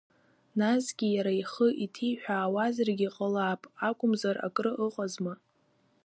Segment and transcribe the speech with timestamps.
[0.59, 5.33] Насгьы, иара ихы иҭиҳәаауазаргьы ҟалап, акәымзар акры ыҟазма?